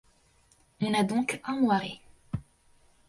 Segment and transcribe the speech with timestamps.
[0.81, 2.01] On a donc un moiré.